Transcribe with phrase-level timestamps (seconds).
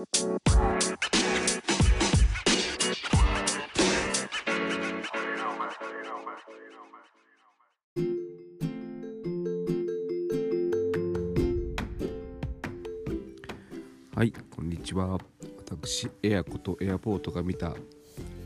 [0.00, 0.06] は
[14.24, 15.18] いこんにちは。
[15.66, 17.74] 私エアコとエアポートが見た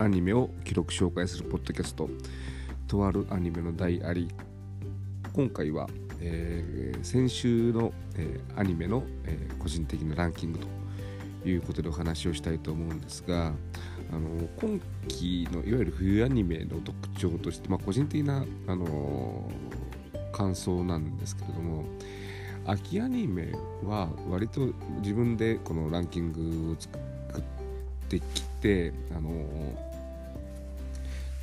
[0.01, 2.11] アニメを記録紹介するポッドキャスト
[2.89, 4.29] とあるアニメの大あり。
[5.33, 5.89] 今回は、
[6.21, 10.67] えー先週の、えーアニメの、えー個人的なランキングと
[11.45, 13.53] いうことでお話をしたいと思うんですが
[14.11, 19.51] あの今期のいわゆる冬アニメの特徴として、まあ、個人的な、あの
[20.33, 21.85] 感想なんですけれども
[22.67, 23.53] 秋アニメ
[23.85, 27.43] は割と自分でこのランキングを作っ
[28.09, 29.31] てきて、あの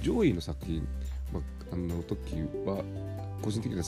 [0.01, 0.87] 上位の作品、
[1.31, 2.83] まあ、あの時は
[3.41, 3.83] 個人的には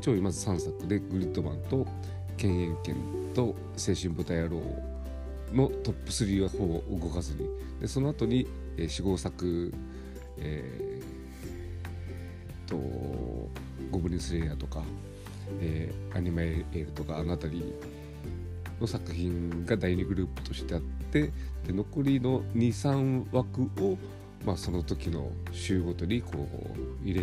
[0.00, 1.86] 上位まず3作で「グリッドマン」と
[2.38, 2.96] 「犬猿犬」
[3.34, 3.42] と
[3.76, 4.60] 「青春豚野郎」
[5.52, 7.48] のトップ3はほぼ動かずに。
[7.80, 9.72] でその後に、えー、4、5作、
[10.38, 12.76] えー、と
[13.90, 14.82] 「ゴブリンスレイヤー」とか
[15.60, 17.74] えーアニメエールとかあの辺り
[18.80, 21.32] の作品が第2グループとしてあって
[21.66, 23.96] で残りの23枠を、
[24.44, 26.48] まあ、その時の週ごとにこ
[27.04, 27.20] う入れ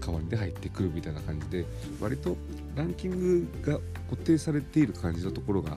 [0.00, 1.66] 替わりで入ってくるみたいな感じで
[2.00, 2.36] 割と
[2.74, 3.78] ランキングが
[4.10, 5.76] 固定されている感じのところが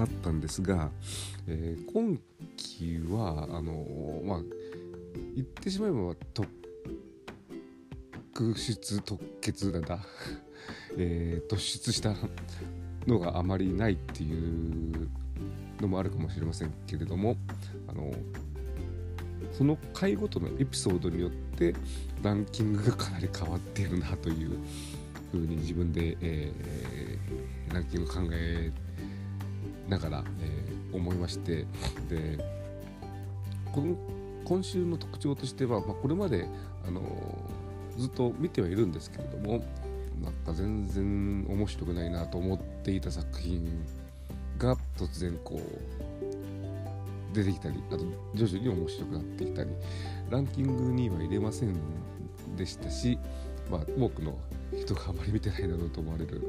[0.00, 0.90] あったんですが、
[1.46, 2.18] えー今
[2.56, 4.40] 期はあのまあ
[5.34, 6.48] 言ってしまえば特
[8.56, 10.00] 出特決なんだ、
[10.96, 12.14] えー突出した
[13.06, 15.08] のがあまりないっていう
[15.80, 17.36] のもあるかもしれませんけれども
[17.88, 18.12] あの
[19.52, 21.74] その回ごとのエピソードによって
[22.22, 24.50] ランキングがかなり変わっているなという
[25.32, 28.72] ふうに自分で、えーランキング考え
[29.90, 31.66] ながら、えー思いまして
[32.08, 32.38] で
[33.72, 33.96] この
[34.44, 36.48] 今週の特徴としては、まあ、これまで、
[36.84, 37.02] あの
[37.96, 39.62] ずっと見てはいるんですけれども
[40.20, 43.84] なんか全然面白くないなと思っていた作品
[44.58, 47.98] が突然こう出てきたりあと
[48.34, 49.70] 徐々に面白くなってきたり
[50.30, 51.76] ランキングには入れません
[52.56, 53.18] でしたし、
[53.70, 54.36] まあ、多くの
[54.76, 56.42] 人があまり見てないだろうと思われる、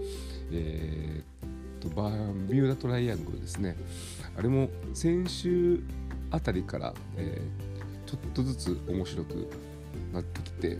[0.51, 1.30] えー、
[1.81, 3.75] とバーミューダトライアングルですね。
[4.37, 5.83] あれも先週
[6.29, 7.71] あたりから、えー
[8.07, 9.47] ちょっとずつ面白く
[10.11, 10.77] なってきて、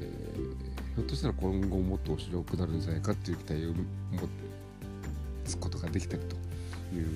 [0.00, 4.28] えーひょっとしたら今後もっと面白くなるんじゃないかっていう期待を持
[5.44, 6.36] つことができたりと
[6.94, 7.06] いう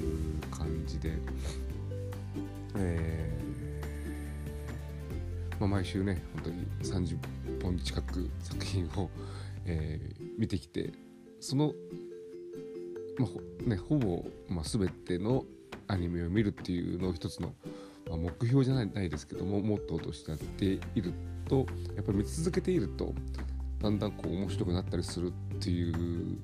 [0.51, 1.13] 感じで、
[2.77, 7.19] えーまあ、毎週ね本当に30
[7.63, 9.11] 本近く作品を、
[9.67, 10.93] えー見てきて
[11.41, 11.73] その、
[13.19, 15.45] まあほね、ほぼ、まあ、全ての
[15.89, 17.55] アニメを見るっていうのを一つの、
[18.09, 21.13] まあ、目標じゃないないですけどもモットーとしてやっている
[21.49, 23.15] とやっぱり見続けていると
[23.81, 26.39] だんだんこう面白くなったりするっていう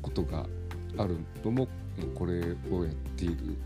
[0.00, 0.46] ことが
[0.96, 1.68] あるのも
[2.14, 2.40] これ
[2.70, 3.56] をやっている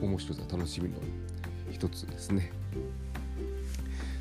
[0.00, 0.96] 面白さ楽しみの
[1.70, 2.52] 一つですね。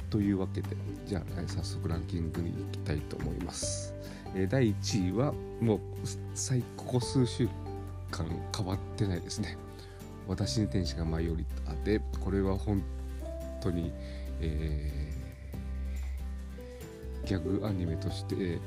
[0.10, 0.70] というわけで
[1.06, 3.94] じゃあ早速ランキングに行きたいと思います。
[4.36, 5.80] え第1位はもう
[6.34, 7.48] 最ここ数週
[8.12, 9.58] 間変わってないですね。
[10.28, 12.84] 私に天使が舞い降りたでこれは本
[13.62, 13.92] 当に、
[14.42, 15.16] えー
[17.28, 18.60] ギャグアニメとして、え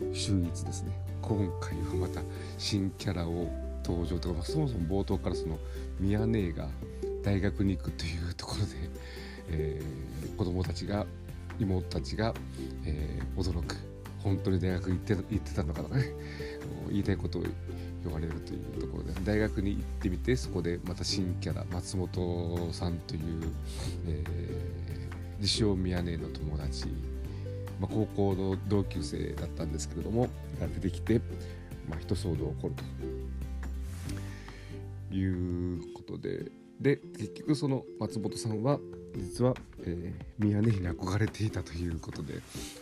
[0.00, 2.20] ー秀逸ですね今回はまた
[2.58, 3.50] 新キャラを
[3.82, 5.58] 登場とか、まあそもそも冒頭からその
[5.98, 6.68] ミヤ姉が
[7.24, 8.72] 大学に行くというところで、
[9.48, 11.06] えー子供たちが
[11.58, 12.34] 妹たちが、
[12.84, 13.76] えー驚く。
[14.22, 16.04] 本当に大学行って行ってたのかとかね。
[16.90, 17.42] 言いたいことを
[18.04, 23.20] 言われるというところで大学に行ってみてそこでまた新キャラ松本さんという、
[24.06, 24.82] えー
[25.42, 26.86] 自称宮根の友達、
[27.80, 30.28] まあ、高校の同級生だったんですけれども
[30.60, 31.20] が出てきて、
[31.90, 32.74] まあ、一騒動起こる
[35.10, 38.78] ということでで結局その松本さんは
[39.16, 39.54] 実は、
[39.84, 42.34] えー、宮根に憧れていたということで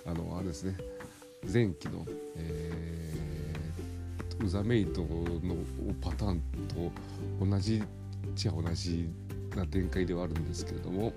[0.06, 0.76] あのあれですね
[1.52, 2.06] 前期の、
[2.36, 5.56] えー、ウザメイトの
[6.00, 7.82] パターンと同じ
[8.34, 9.08] じゃ同じ
[9.56, 11.12] な展開ではあるんですけれども、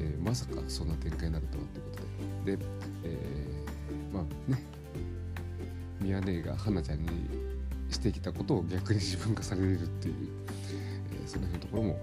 [0.00, 1.96] えーまさかそんな展開になるとはというこ
[2.44, 2.56] とで。
[2.56, 2.64] で、
[3.04, 4.62] えーまあね
[6.00, 7.08] 宮根が花ちゃんに
[7.90, 10.14] してきたことを逆に自分がされるっていう、
[11.12, 11.98] えーその辺のところも、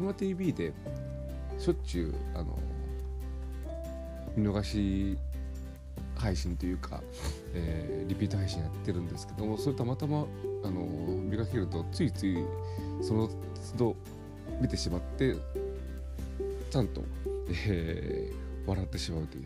[0.00, 0.72] マ t v で
[1.58, 2.58] しょっちゅうあの
[4.36, 5.18] 見逃し
[6.16, 7.02] 配信というか、
[7.54, 10.26] えー、リピート配信やってるんですけどもそれたまたま
[10.64, 12.36] あの見かけるとついつい
[13.02, 13.30] その
[13.76, 13.96] 都度
[14.60, 15.36] 見てしまって
[16.70, 17.02] ちゃんと、
[17.66, 19.44] えー、笑ってしまうという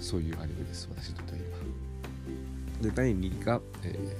[0.00, 2.82] そういうアニメです私にとっては今。
[2.82, 4.16] で第2位が、え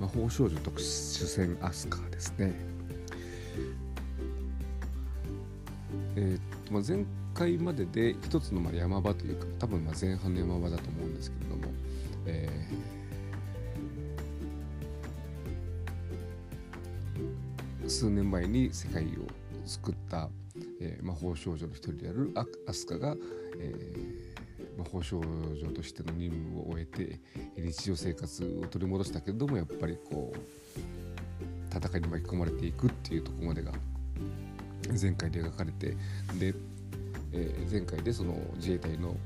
[0.00, 2.73] ー、魔法少女特殊戦アスカーですね。
[6.16, 11.72] えー、っとまあ、前回までで一つのまあ山場というか多分まあ前半の山場だと思うんですけれども、
[12.26, 19.06] えー、数年前に世界を
[19.66, 20.28] 救った、
[20.80, 22.32] えー、魔法少女の一人である
[22.68, 23.16] アスカが、
[23.58, 27.20] えー、魔法少女としての任務を終えて
[27.56, 30.38] 日常生活を取り戻したけれどもやっぱりこう
[31.76, 33.72] 戦いに巻き込まれていくっていうところまでが
[35.00, 35.96] 前回で描かれて
[36.38, 36.54] で
[37.36, 39.16] えー、前回でその自衛隊の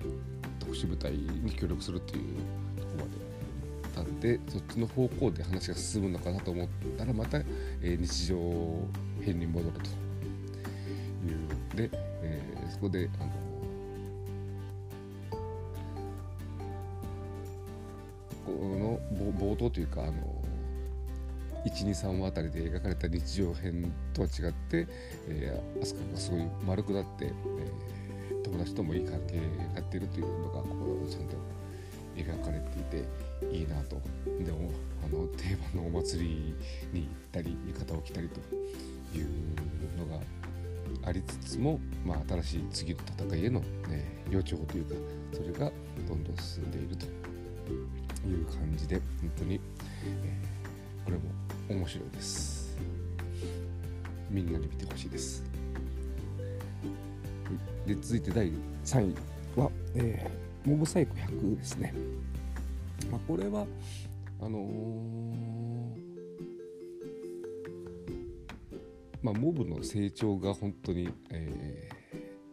[0.59, 2.25] 特殊部隊に協力するっていう
[2.81, 3.29] とこまで
[3.95, 8.37] たんでそっちの方向で話が進むのかなと思ったらまた、えー、日常
[9.23, 9.91] 編に戻ると
[11.81, 11.89] いう。
[11.89, 11.91] で、
[12.23, 13.31] えー、そこであの
[18.47, 18.99] この
[19.39, 20.13] 冒頭というかあの
[21.69, 24.87] 123話あたりで描かれた日常編とは違って、
[25.29, 27.99] えー、飛鳥がすごい丸くなって、えー
[28.49, 31.37] 友達ともいい関係になっているというのがここちゃんと
[32.17, 34.71] 描かれていていいなとでも
[35.05, 36.55] あの定番のお祭り
[36.93, 38.41] に行ったり浴衣を着たりと
[39.17, 39.27] いう
[39.99, 40.23] のが
[41.07, 44.95] ありつつも、まあ、新しい次の戦いへの、ね、予兆というか
[45.33, 45.71] それが
[46.09, 47.07] どんどん進んでいると
[48.27, 49.61] いう感じで本当に、
[50.05, 51.23] えー、これも
[51.69, 52.77] 面白いです
[54.31, 55.49] みんなに見てほしいです
[57.89, 58.53] で続いて第
[58.85, 59.15] 3位
[59.59, 61.95] は、えー、モブサイコ100ですね。
[63.11, 63.67] まあ、これは
[64.41, 64.69] あのー、
[69.23, 71.89] まあ、モブの成長が本当に、え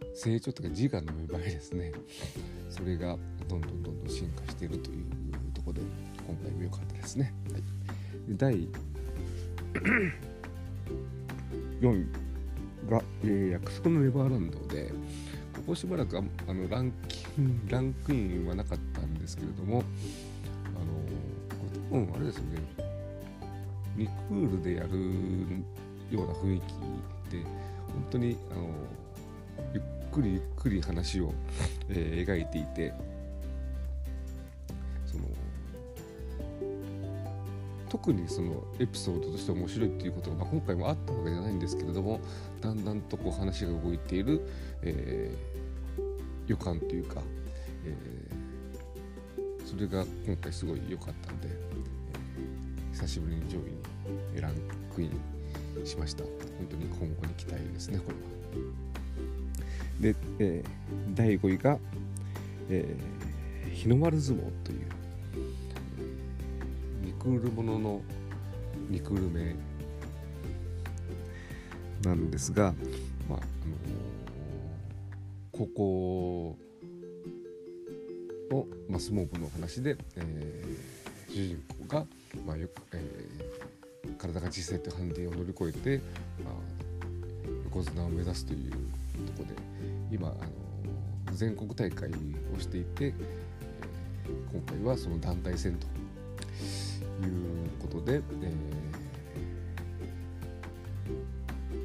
[0.01, 1.91] ー、成長というか自我の芽生えですね
[2.69, 3.17] それが
[3.49, 5.05] どんどんどんどん進化しているという
[5.53, 5.81] ところで
[6.25, 7.33] 今回も良かったですね。
[7.51, 7.61] はい、
[8.29, 8.69] で第
[11.81, 12.25] 4位。
[12.89, 14.91] が、えー、約束のネバーランドで、
[15.55, 16.21] ここしばらくあ
[16.53, 19.83] のランキンランクインはなかったんですけれども、
[20.75, 20.85] あの
[21.49, 21.55] こ
[21.93, 22.59] れ多分あれですよね、
[23.97, 24.89] リクールでやる
[26.11, 26.63] ような雰囲気
[27.31, 27.43] で、
[27.87, 28.69] 本当にあの
[29.73, 31.33] ゆっくりゆっくり話を、
[31.89, 32.93] えー、描いていて、
[37.95, 42.19] 特にそのエピソードとして面白いっていうことが、まあ、今回もあったわけじゃないんですけれども
[42.59, 44.45] だんだんとこう話が動いている、
[44.81, 46.01] えー、
[46.47, 47.21] 予感というか、
[47.85, 54.55] えー、それが今回すごい良かったんで、えー、久しぶりに上位にラン
[54.93, 56.33] クインしました本
[56.69, 58.15] 当に今後に期待ですねこれ
[60.09, 60.13] は。
[60.13, 61.77] で、えー、第5位が、
[62.69, 64.79] えー、日の丸相撲という
[67.25, 68.01] クールものの
[68.91, 69.55] リクール名
[72.03, 72.71] なんですが、
[73.27, 73.47] まああの
[75.51, 76.57] 高校
[78.51, 82.05] の、まあ、相撲部の話で、えー、主人公が、
[82.45, 86.03] まあよくえー、体が小さいというハンディを乗り越えて、
[86.43, 86.53] まあ、
[87.63, 88.79] 横綱を目指すというとこ
[89.39, 89.53] ろで
[90.11, 90.31] 今、あ
[91.31, 92.07] の全国大会
[92.55, 95.87] をしていて、えー、今回はその団体戦と
[97.25, 98.21] いうことで、え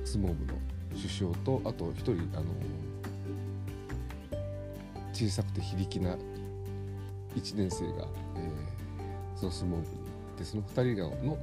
[0.04, 0.54] ー、相撲部の
[0.94, 2.44] 首相とあと一人あの
[5.12, 6.16] 小さくて非力な
[7.37, 8.06] 1年生が、
[8.37, 9.90] えー、その相撲部に行
[10.35, 11.38] ってその2人がの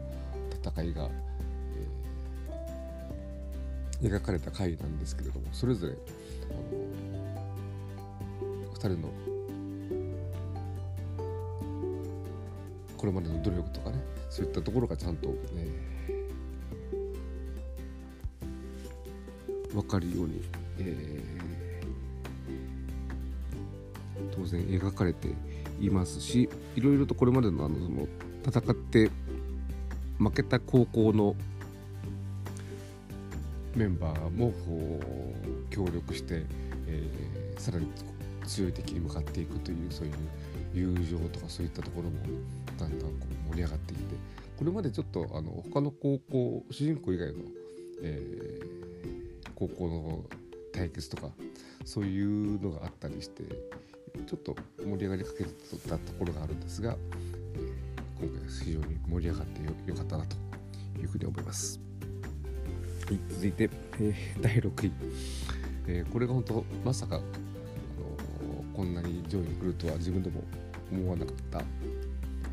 [0.63, 1.09] 戦いが、
[4.01, 5.95] えー、描かれた回なんですけれどもそれぞれあ
[8.43, 9.36] の2人の
[12.97, 20.41] これまでの努力とかねそういったところがちゃんと、えー、分かるように、
[20.79, 25.29] えー、当然描かれて
[25.79, 28.07] いますしいろいろとこれまでのあのその
[28.45, 29.11] 戦って
[30.17, 31.35] 負けた高校の
[33.75, 34.51] メンバーも
[35.69, 36.43] 協力して、
[36.87, 37.87] えー、さらに
[38.47, 40.13] 強い敵に向かっていくというそういう
[40.73, 42.19] 友情とかそういったところも
[42.77, 44.15] だんだんこう盛り上がっていって
[44.57, 47.43] これまでちょっとあの他の高校主人公以外の、
[48.01, 50.23] えー、高校の
[50.73, 51.29] 対決とか
[51.85, 53.43] そういうのがあったりして
[54.25, 55.49] ちょっと盛り上がりかけて
[55.87, 56.95] たところがあるんですが、
[57.53, 60.35] えー、今回は非常に盛り上がってよかったなと
[60.99, 61.79] いうふうに思います。
[63.07, 63.69] はい、続いて、
[64.01, 64.91] えー、第6位、
[65.87, 67.21] えー、これが本当まさか、
[68.77, 70.43] こんなに上位に来るとは自分でも
[70.91, 71.63] 思わなかった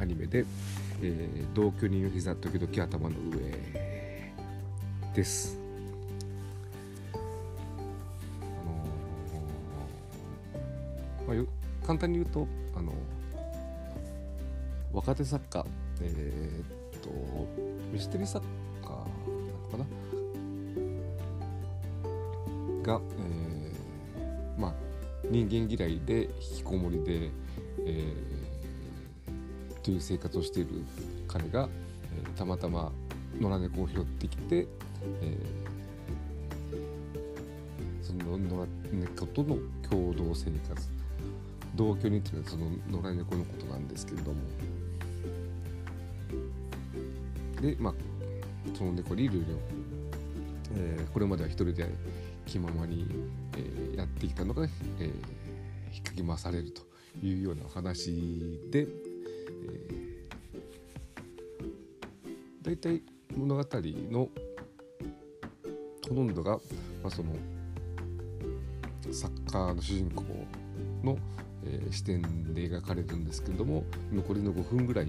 [0.01, 0.47] アニメで
[1.03, 3.53] 「えー、同居人の膝時々頭の上」
[5.15, 5.59] です。
[7.13, 7.19] あ
[11.29, 12.95] のー、まあ、簡単に言うとあの
[14.95, 15.67] 若手作家
[16.01, 17.11] えー、っと
[17.93, 18.43] ミステリー作
[18.83, 19.05] 家なの
[19.71, 19.85] かな？
[22.83, 23.44] が、えー、
[25.31, 27.31] 人間嫌いで引きこもりで、
[27.87, 30.85] えー、という生活をしている
[31.27, 31.69] 彼が、
[32.15, 32.93] えー、たまたま
[33.41, 34.67] 野良猫を拾ってきて、
[35.23, 39.57] えー、その野良猫との
[39.89, 40.95] 共同生活。
[41.75, 44.41] 同居にというのはその野良猫のことなんですけれども。
[47.61, 47.95] でまあ
[48.77, 49.45] その猫にいろいろ、
[50.77, 51.89] え、これまでは一人で
[52.47, 53.07] 気ままに、
[54.25, 55.05] ってきたのが、えー、
[55.93, 56.83] 引っかき回されると
[57.23, 63.03] いうようなお話で、えー、大体
[63.37, 63.65] 物語
[64.11, 64.29] の
[66.09, 66.61] ほとんどが、ま
[67.07, 67.35] あ、その
[69.13, 70.23] サッカーの主人公
[71.03, 71.19] の、
[71.65, 72.23] えー、視点
[72.55, 75.07] で描かれるんですけれども残りの5分ぐらい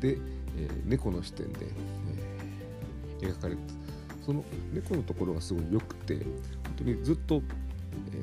[0.00, 0.18] で、
[0.56, 1.66] えー、猫の視点で、
[3.20, 3.60] えー、描かれる
[4.24, 6.24] その猫のところがすごい良くて本
[6.76, 7.42] 当にずっと、
[8.12, 8.16] え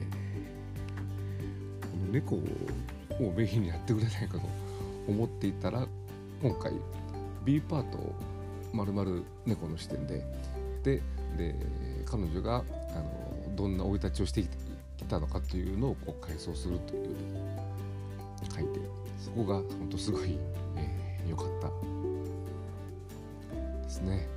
[1.81, 4.41] ー、この猫をメインにやってくれないかと
[5.07, 5.87] 思っていたら
[6.41, 6.73] 今回
[7.45, 8.15] B パートを
[8.73, 10.23] まるまる猫の視点で
[10.83, 11.01] で
[11.37, 11.55] で
[12.05, 14.47] 彼女があのどんな生い立ちをしてき
[15.05, 17.15] たのかというのをこう回想するという
[18.53, 18.79] 書いて
[19.17, 20.37] そこが本当すごい良、
[20.77, 21.67] えー、かった
[23.83, 24.27] ですね。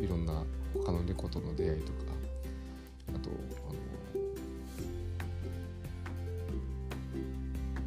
[0.00, 0.44] いろんな
[0.74, 2.15] 他の猫との出会いとか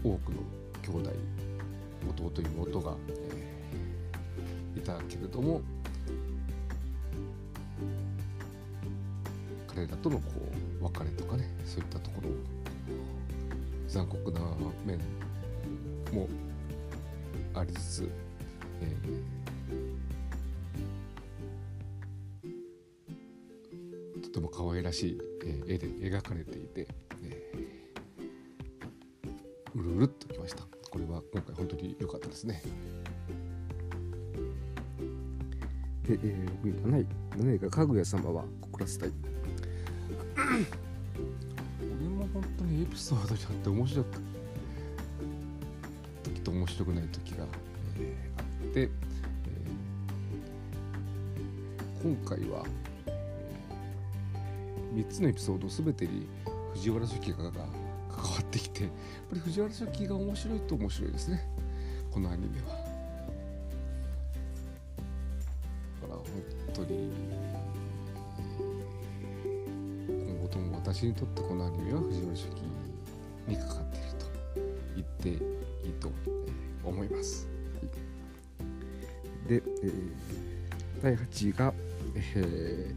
[0.03, 0.39] 多くの
[0.81, 1.11] 兄弟
[2.25, 5.61] 弟妹が、えー、いたけれども
[9.67, 10.23] 彼らとのこ
[10.81, 12.29] う別れとかねそういったところ
[13.87, 14.39] 残酷な
[14.85, 14.97] 面
[16.13, 16.27] も
[17.53, 18.11] ありつつ、
[18.81, 25.17] えー、とても可愛らしい、
[25.67, 26.87] 絵で描かれていて、
[27.23, 27.88] えー、
[29.79, 30.63] うるうるっときました。
[30.89, 32.61] これは今回本当に良かったですね。
[36.03, 37.05] で、えー、7位
[37.37, 39.11] 7位がかぐや様は告らせたい。
[40.35, 44.09] 俺も本当にエピソードにあって面白く
[46.23, 47.45] 時と面白くない時が、
[47.99, 52.65] えー、あって、えー、今回は、
[53.05, 56.27] えー、3つのエピソード全てに
[56.73, 57.51] 藤原初期が
[58.49, 58.91] ってきて やっ
[59.29, 61.47] ぱり藤原初期が面白いと面白いですね
[62.11, 62.67] このアニメは。
[66.01, 66.25] だから本
[66.73, 67.11] 当に
[70.07, 72.63] 今後とも私にとってこのアニメは藤原初期
[73.47, 74.25] にかかっていると
[74.95, 75.07] 言っ
[75.39, 75.45] て
[75.87, 76.11] いいと
[76.83, 77.47] 思います。
[79.47, 80.11] で、えー、
[81.03, 81.73] 第8位が、
[82.35, 82.95] え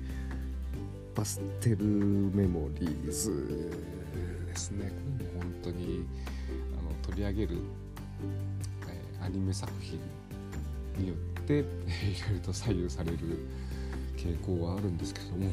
[1.13, 3.71] ー、パステルメモリーズ
[4.47, 5.02] ですね。
[5.63, 6.05] 当に
[6.79, 7.57] あの取り上げる、
[8.89, 9.99] えー、アニメ作品
[10.99, 11.65] によって、 いろい
[12.35, 13.19] ろと左右される
[14.17, 15.51] 傾向はあるんですけども。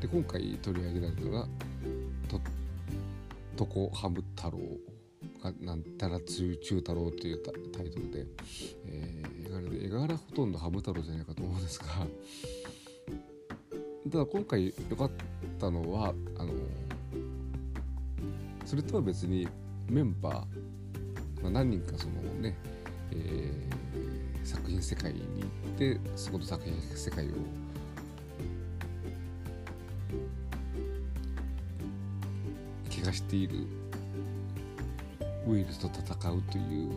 [0.00, 1.48] で今回取り上げられるのが
[3.56, 4.58] 「とこハム太郎」
[5.42, 8.26] がなんたら中中太郎というタイトルで、
[8.86, 12.06] えー、絵柄ほとんどハム太郎じゃないかと思うんですが。
[14.10, 15.10] ただ今回良かっ
[15.58, 16.52] たのはあの
[18.74, 19.46] それとは別に
[19.88, 20.34] メンバー、
[21.42, 22.56] まあ、何人かそのね、
[23.12, 27.28] えー、作品世界に行ってそこの作品世界を
[32.90, 33.58] 怪我している
[35.46, 36.90] ウイルスと戦うという、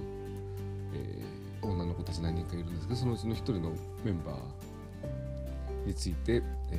[0.95, 3.71] えー、女の子たち何人かいるんですけどそのうちの一人の
[4.03, 6.41] メンバーについて、
[6.71, 6.75] え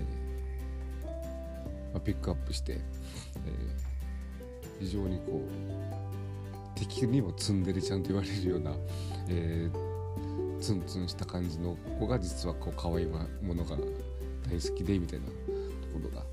[1.04, 1.06] ー
[1.92, 3.97] まあ、ピックアップして、えー、
[4.78, 5.42] 非常にこ
[6.76, 8.72] う敵にもツンデレちゃんと言われるような、
[9.28, 13.76] えー、ツンツンした感じの子が実はこう可愛いものが
[14.48, 15.32] 大好きでみたいなと
[15.92, 16.24] ころが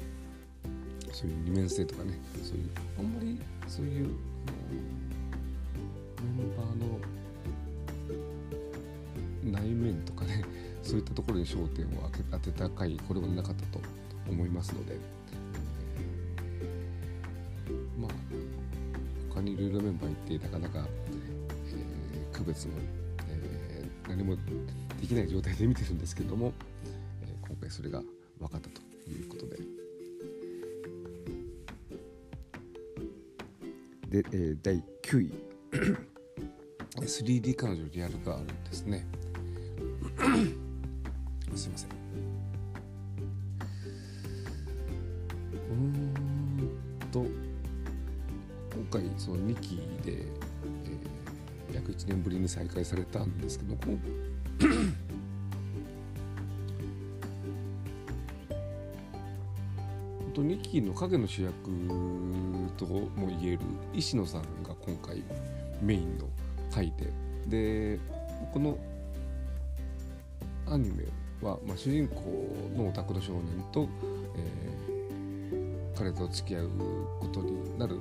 [1.12, 4.08] そういう二面性とかねそういうあんまりそういう
[6.38, 6.68] メンバー
[9.52, 10.44] の内面とかね
[10.84, 13.80] そういったところに焦点を当てた回これまでなかったと
[14.30, 14.98] 思いますので、
[19.66, 20.88] ろいろメンバーいてなかなか、
[21.68, 22.74] えー、区別も、
[23.30, 24.36] えー、何も
[25.00, 26.54] できない状態で見てるんですけども、
[27.24, 28.02] えー、今回それが
[28.40, 29.58] 分かったということで。
[34.22, 35.34] で、えー、第9位。
[36.96, 39.06] 3D 彼女リアルガールですね。
[41.56, 42.05] すいませんうん。
[50.08, 53.98] えー、約1年ぶりに再開されたんですけどこの
[60.34, 61.54] と2期の影の主役
[62.76, 63.60] とも言える
[63.94, 65.24] 石野さんが今回
[65.82, 66.28] メインの
[66.74, 66.92] 回
[67.48, 68.00] でで
[68.52, 68.78] この
[70.68, 71.06] アニメ
[71.42, 73.88] は、まあ、主人公のオタクの少年と、
[74.36, 76.70] えー、彼と付き合う
[77.20, 78.00] ことになる、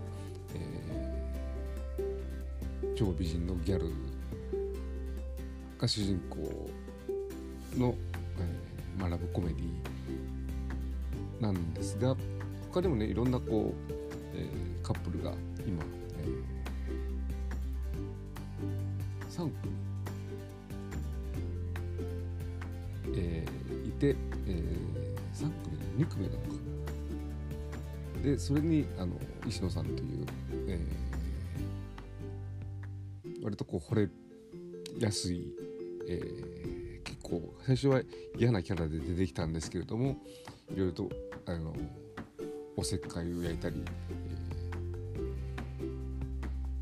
[2.95, 3.91] 超美人のギャル
[5.79, 6.37] が主人公
[7.77, 7.95] の、
[8.39, 12.17] えーまあ、ラブコメディなんですが
[12.73, 13.93] 他でもねいろんなこう、
[14.35, 15.33] えー、カップルが
[15.67, 15.83] 今、
[16.21, 19.55] えー、3組、
[23.17, 26.45] えー、いて、えー、3組2組なのか。
[28.23, 30.27] でそれにあの石野さんという、
[33.55, 34.09] えー、割とこう惚れ
[34.99, 35.53] やすい、
[36.09, 38.03] えー、結構最初は
[38.37, 40.17] 嫌なキャラで出てきたんですけれども
[40.75, 41.11] いろいろと
[41.47, 41.75] あの
[42.77, 43.85] おせっかいを焼いたり、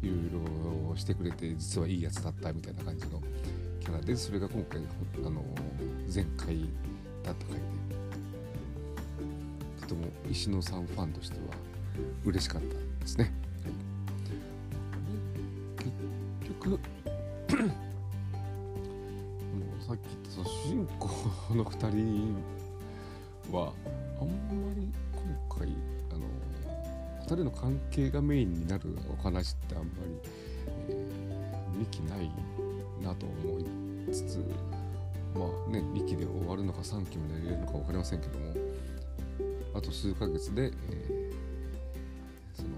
[0.02, 3.20] えー、いろいろしてくれて実はいいやつだったみたいな感じの
[3.80, 4.80] キャラでそれが今回
[5.24, 5.44] あの
[6.14, 6.68] 前回
[7.22, 7.62] だった回で
[9.80, 11.42] とても石野さんファンとしては
[12.24, 13.41] 嬉しかったですね。
[16.62, 16.80] 結局
[19.84, 21.08] さっき言ったその主人公
[21.56, 22.36] の2人
[23.52, 23.72] は
[24.20, 25.68] あんまり今回
[26.12, 26.20] あの
[27.22, 30.30] 2人の関係がメインになるお話ってあんまり、
[30.88, 32.30] えー、2期ない
[33.02, 33.64] なと思い
[34.12, 34.38] つつ
[35.34, 38.54] まあね2期で終わるのか3期まで入れるのか分かりませんけども
[39.74, 40.72] あと数ヶ月で、えー、
[42.54, 42.68] その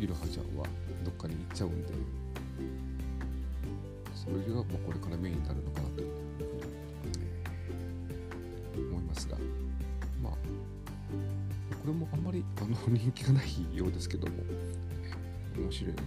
[0.00, 0.64] いろはちゃんは
[1.04, 1.92] どっかに行っちゃうんで
[4.26, 6.26] それがまあこれからメインになるのかなという風に。
[8.76, 9.36] 思いますが
[10.22, 10.38] まあこ
[11.86, 14.34] れもあんまりあの人気がないようですけども、
[15.56, 16.02] 面白いので、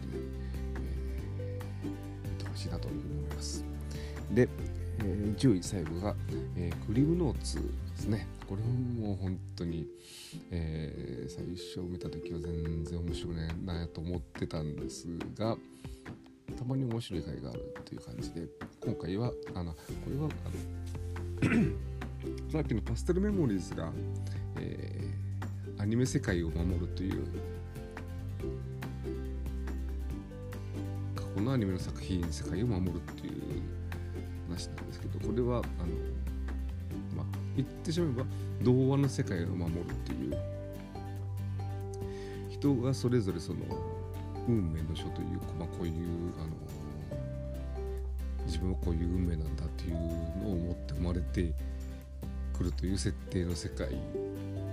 [1.41, 3.65] えー、見てほしいなというふうに思います
[4.31, 4.49] で、
[4.99, 6.15] えー、10位最後が、
[6.57, 7.61] えー、クリムノーツで
[7.95, 9.87] すねこれももう本当に、
[10.51, 15.55] えー、最初見た時は全然面白くないなと思ってたんですが
[16.59, 18.45] たまに面白い回があるという感じで
[18.81, 23.89] 今回はあのこれはあのさっきのパステルメモリーズが、
[24.59, 27.23] えー、アニメ世界を守るという
[31.15, 33.33] 過去のアニメの作品世界を守るっていう
[34.49, 35.63] 話なんですけどこれはあの
[37.15, 38.25] まあ言ってしまえば
[38.61, 40.37] 童話の世界を守るっていう
[42.49, 43.59] 人がそれぞれその
[44.49, 45.27] 運命の書という、
[45.59, 45.93] まあ、こういう
[46.39, 46.49] あの
[48.47, 51.53] 自分はこういう運命なんだっていうのを持って生まれて
[52.57, 53.89] 来るという設定の世界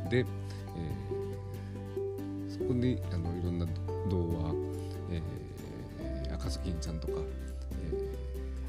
[0.08, 3.66] で、えー、そこにあのいろんな
[4.08, 4.54] 童話、
[5.10, 7.14] えー、赤ずきんちゃんとか、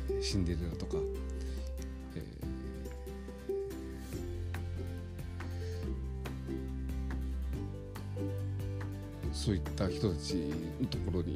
[0.10, 0.98] えー、シンデレラとか、
[9.48, 10.34] そういった人たち
[10.82, 11.32] のところに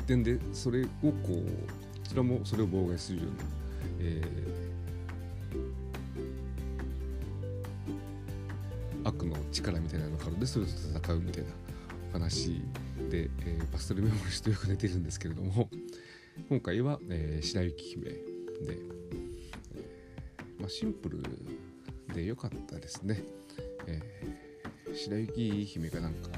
[0.00, 1.42] 一点でそれをこうこ
[2.08, 3.44] ちらもそれを妨害するような、
[4.00, 11.50] えー、悪の力みたいなのがあるんでそれと戦うみたいな
[12.14, 12.60] 話
[13.08, 15.68] で、えー、パステルメモリーとよく出てるんですけれども
[16.48, 18.18] 今回は、えー、白雪姫で、
[18.60, 21.22] えーまあ、シンプル
[22.12, 23.22] で良かったですね、
[23.86, 24.43] えー、
[24.94, 26.30] 白雪姫がなんか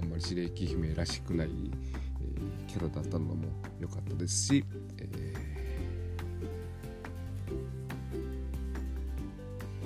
[0.00, 3.34] あんまり白雪姫らしくない、えー、キャラだったのも
[3.80, 4.64] 良かったですし、
[4.98, 5.34] え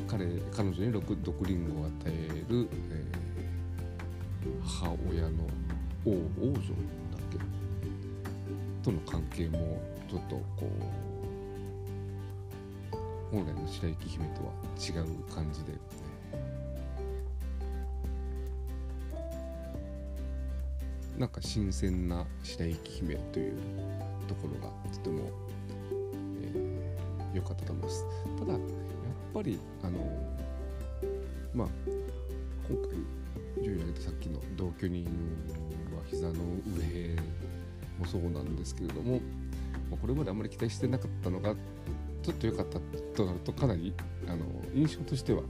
[0.07, 5.49] ー、彼彼女に毒リンゴを与える、えー、母親の
[6.05, 6.63] 王王女だっ
[7.31, 7.39] け？
[8.85, 10.69] との関係もちょっとこ
[13.33, 15.73] う本来の白雪姫とは違う感じで、
[21.23, 23.53] なんか新鮮な白雪姫という
[24.27, 25.27] ところがとても良、
[27.37, 28.05] えー、かったと思います。
[28.41, 28.61] ただやっ
[29.33, 30.01] ぱりあの
[31.55, 31.69] まあ
[32.69, 32.91] 今回
[33.63, 35.05] 順位を上げたさっきの同居人
[35.95, 36.37] は膝の上
[38.01, 39.21] もそうなんですけれども
[40.01, 41.55] これまであんまり期待してなかったのが
[42.25, 42.81] ちょっと良かった
[43.15, 43.95] となるとかなり
[44.27, 45.43] あの印象としては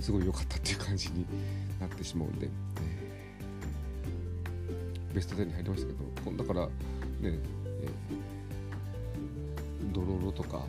[0.00, 1.26] すごい良かったっていう感じに
[1.78, 2.52] なってしまうんで、えー、
[5.18, 6.72] ベスト10に入りましたけどだからね、
[7.24, 10.64] えー、ドロロとか、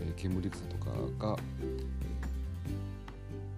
[0.00, 1.76] えー、煙草とかが、えー、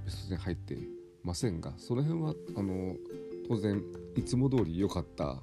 [0.06, 0.78] ベスト10入って
[1.22, 2.96] ませんがその辺はあの
[3.46, 3.82] 当然
[4.16, 5.36] いつも通り良かった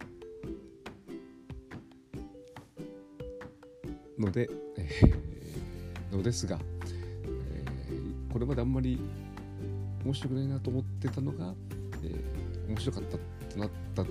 [4.17, 9.00] ので、えー、のですが、えー、これまであんまり
[10.04, 11.54] 面白くないなと思ってたのが、
[12.04, 13.17] えー、面白かった
[13.54, 14.04] となった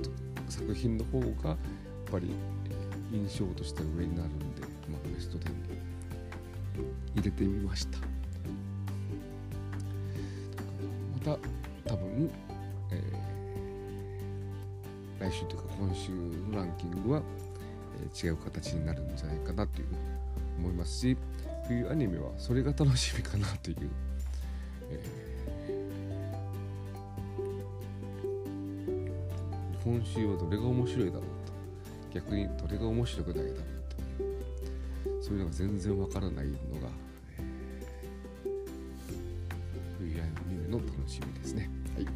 [0.49, 1.57] 作品の方がやっ
[2.11, 2.31] ぱり、
[3.13, 5.57] 印象としては上になるんで、まあ、ベスト10に
[7.15, 7.99] 入れてみました。
[11.29, 11.39] また
[11.93, 12.31] 多分、
[12.91, 16.11] えー、来週というか今週
[16.51, 17.23] のランキングは
[18.23, 19.89] え違う形になるんじゃないかなという
[20.59, 21.17] 思いますし
[21.67, 23.91] 冬アニメはそれが楽しみかなという、
[29.87, 31.53] 今週はどれが面白いだろうと
[32.13, 33.55] 逆にどれが面白くないだろう
[35.15, 36.89] とそういうのが全然わからないのが、
[37.39, 38.49] えー、
[39.99, 41.71] 冬アニメの楽しみですね。
[41.95, 42.07] はい、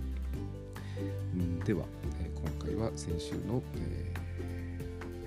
[1.64, 1.84] では、
[2.20, 4.20] えー、今回は先週の、えー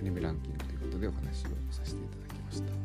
[0.01, 2.73] アニメランキングということでお話をさせていただきました。
[2.73, 2.77] こ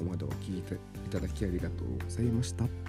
[0.00, 0.62] こまでお聴きい
[1.08, 2.83] ただきありがとうございました。